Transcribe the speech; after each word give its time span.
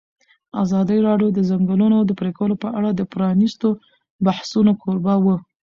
ازادي 0.63 0.97
راډیو 1.07 1.29
د 1.33 1.35
د 1.37 1.39
ځنګلونو 1.49 1.97
پرېکول 2.19 2.51
په 2.63 2.67
اړه 2.77 2.89
د 2.93 3.01
پرانیستو 3.13 3.67
بحثونو 4.25 4.71
کوربه 4.81 5.15
وه. 5.23 5.35